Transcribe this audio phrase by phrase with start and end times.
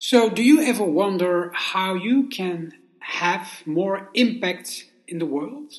[0.00, 5.74] So, do you ever wonder how you can have more impact in the world?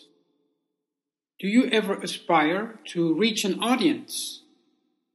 [1.39, 4.41] Do you ever aspire to reach an audience,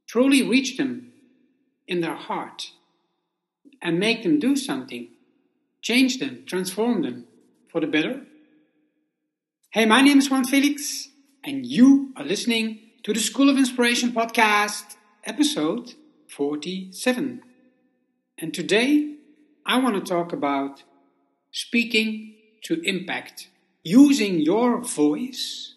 [0.06, 1.12] truly reach them
[1.86, 2.70] in their heart,
[3.82, 5.08] and make them do something,
[5.82, 7.26] change them, transform them
[7.70, 8.22] for the better?
[9.68, 11.08] Hey, my name is Juan Felix,
[11.44, 15.92] and you are listening to the School of Inspiration podcast, episode
[16.26, 17.42] 47.
[18.38, 19.16] And today
[19.64, 20.82] I want to talk about
[21.52, 22.34] speaking
[22.64, 23.48] to impact,
[23.82, 25.74] using your voice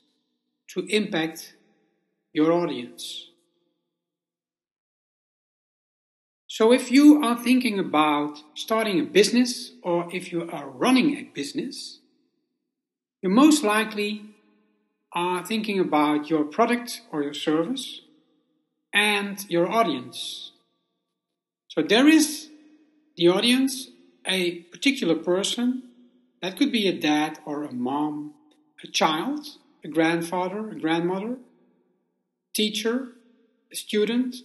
[0.69, 1.55] to impact
[2.33, 3.27] your audience.
[6.47, 11.23] So, if you are thinking about starting a business or if you are running a
[11.23, 11.99] business,
[13.21, 14.23] you most likely
[15.13, 18.01] are thinking about your product or your service
[18.93, 20.51] and your audience.
[21.77, 22.49] So there is
[23.17, 23.89] the audience,
[24.25, 25.83] a particular person,
[26.41, 28.33] that could be a dad or a mom,
[28.83, 29.47] a child,
[29.83, 31.37] a grandfather, a grandmother,
[32.53, 33.09] teacher,
[33.71, 34.35] a student,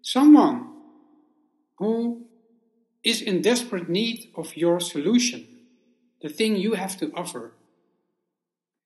[0.00, 0.70] someone
[1.78, 2.24] who
[3.02, 5.46] is in desperate need of your solution,
[6.22, 7.52] the thing you have to offer.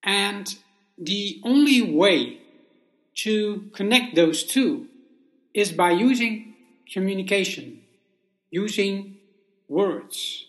[0.02, 0.56] And
[0.96, 2.38] the only way
[3.16, 4.86] to connect those two
[5.52, 6.54] is by using
[6.90, 7.82] communication,
[8.50, 9.17] using
[9.68, 10.46] words.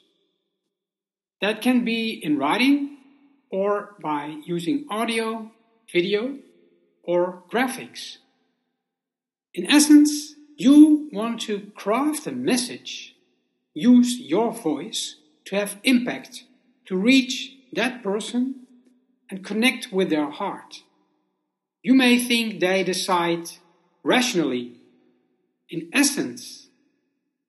[1.41, 2.97] That can be in writing
[3.51, 5.51] or by using audio,
[5.91, 6.37] video,
[7.03, 8.17] or graphics.
[9.53, 13.15] In essence, you want to craft a message,
[13.73, 16.43] use your voice to have impact,
[16.85, 18.67] to reach that person
[19.29, 20.83] and connect with their heart.
[21.81, 23.49] You may think they decide
[24.03, 24.73] rationally
[25.69, 26.68] in essence,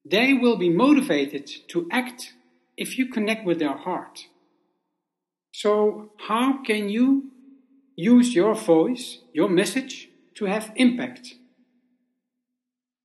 [0.04, 2.34] they will be motivated to act
[2.76, 4.26] if you connect with their heart.
[5.52, 7.30] So, how can you
[7.96, 11.34] use your voice, your message, to have impact?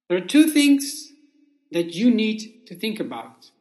[0.07, 1.11] There are two things
[1.71, 3.51] that you need to think about.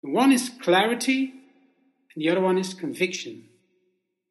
[0.00, 1.34] One is clarity,
[2.14, 3.48] and the other one is conviction.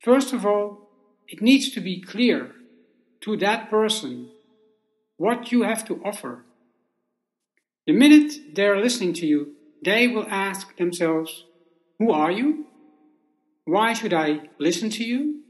[0.01, 0.89] First of all,
[1.28, 2.51] it needs to be clear
[3.22, 4.29] to that person
[5.17, 6.44] what you have to offer.
[7.85, 9.53] The minute they're listening to you,
[9.84, 11.46] they will ask themselves,
[12.00, 12.66] Who are you?
[13.66, 15.41] Why should I listen to you?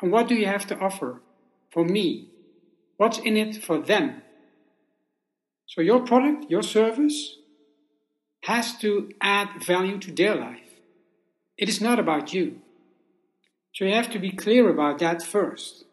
[0.00, 1.20] And what do you have to offer
[1.70, 2.28] for me?
[2.96, 4.22] What's in it for them?
[5.66, 7.36] So, your product, your service,
[8.42, 10.70] has to add value to their life.
[11.56, 12.60] It is not about you.
[13.74, 15.84] So, you have to be clear about that first.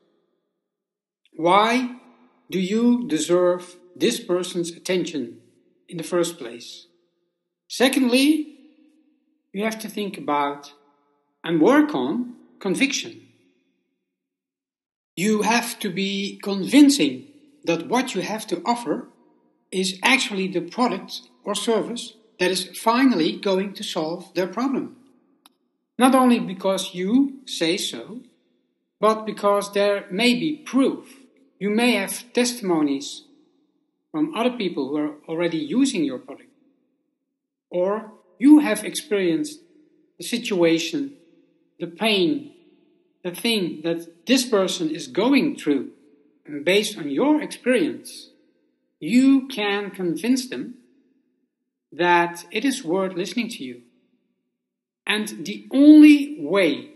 [1.34, 1.96] Why
[2.50, 5.40] do you deserve this person's attention
[5.88, 6.88] in the first place?
[7.68, 8.58] Secondly,
[9.54, 10.74] you have to think about
[11.44, 13.28] and work on conviction.
[15.16, 17.28] You have to be convincing
[17.66, 19.10] that what you have to offer
[19.72, 24.96] is actually the product or service that is finally going to solve their problem.
[25.98, 28.22] Not only because you say so,
[29.00, 31.20] but because there may be proof
[31.60, 33.26] you may have testimonies
[34.12, 36.50] from other people who are already using your product.
[37.70, 39.60] Or you have experienced
[40.18, 41.14] the situation,
[41.80, 42.54] the pain,
[43.24, 45.92] the thing that this person is going through.
[46.46, 48.30] And based on your experience,
[49.00, 50.76] you can convince them
[51.92, 53.82] that it is worth listening to you.
[55.06, 56.92] And the only way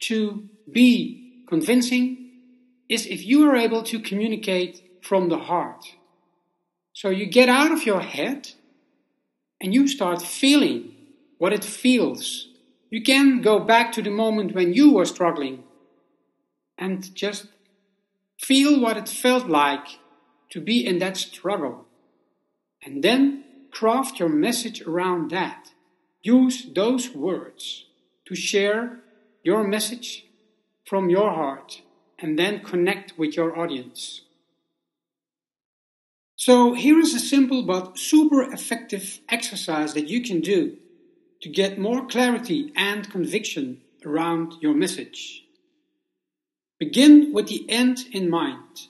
[0.00, 2.30] to be convincing
[2.88, 5.84] is if you are able to communicate from the heart.
[6.92, 8.50] So you get out of your head
[9.60, 10.94] and you start feeling
[11.38, 12.48] what it feels.
[12.90, 15.64] You can go back to the moment when you were struggling
[16.76, 17.46] and just
[18.38, 19.98] feel what it felt like
[20.50, 21.86] to be in that struggle.
[22.84, 25.70] And then craft your message around that.
[26.22, 27.86] Use those words
[28.26, 29.00] to share
[29.42, 30.26] your message
[30.84, 31.82] from your heart
[32.18, 34.22] and then connect with your audience.
[36.44, 40.76] So here is a simple but super effective exercise that you can do
[41.40, 45.44] to get more clarity and conviction around your message.
[46.80, 48.88] Begin with the end in mind.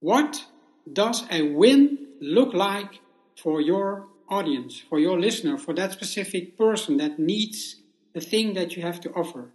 [0.00, 0.46] What
[0.90, 3.00] does a win look like
[3.36, 7.82] for your audience, for your listener, for that specific person that needs
[8.14, 9.50] the thing that you have to offer?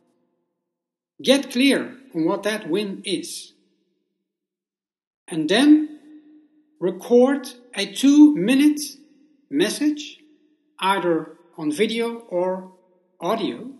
[1.19, 3.53] Get clear on what that win is.
[5.27, 5.94] And then
[6.79, 8.81] record a two minute
[9.49, 10.19] message,
[10.79, 12.71] either on video or
[13.19, 13.71] audio,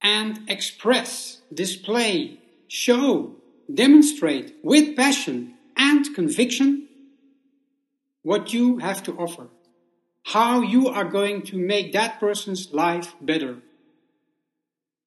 [0.00, 2.38] and express, display,
[2.68, 3.34] show,
[3.72, 6.88] demonstrate with passion and conviction
[8.22, 9.48] what you have to offer,
[10.24, 13.58] how you are going to make that person's life better.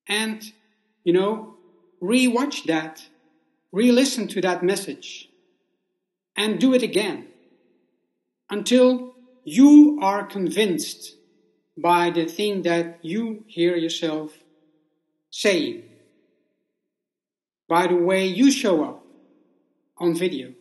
[0.08, 0.52] And,
[1.04, 1.56] you know,
[2.00, 3.08] re-watch that,
[3.72, 5.30] re-listen to that message,
[6.36, 7.28] and do it again
[8.50, 9.14] until
[9.44, 11.16] you are convinced
[11.78, 14.34] by the thing that you hear yourself
[15.30, 15.84] saying,
[17.68, 19.04] by the way you show up
[19.98, 20.54] on video.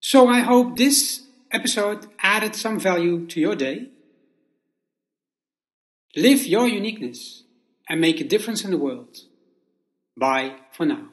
[0.00, 3.88] So I hope this episode added some value to your day.
[6.16, 7.44] Live your uniqueness
[7.88, 9.16] and make a difference in the world.
[10.16, 11.08] Bye for now.